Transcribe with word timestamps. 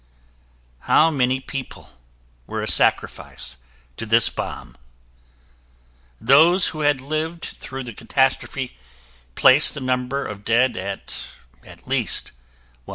How 0.89 1.11
many 1.11 1.39
people 1.39 1.91
were 2.47 2.63
a 2.63 2.67
sacrifice 2.67 3.57
to 3.97 4.07
this 4.07 4.29
bomb? 4.29 4.75
Those 6.19 6.69
who 6.69 6.79
had 6.81 7.01
lived 7.01 7.45
through 7.45 7.83
the 7.83 7.93
catastrophe 7.93 8.75
placed 9.35 9.75
the 9.75 9.79
number 9.79 10.25
of 10.25 10.43
dead 10.43 10.75
at 10.75 11.23
at 11.63 11.87
least 11.87 12.31
100,000. 12.85 12.89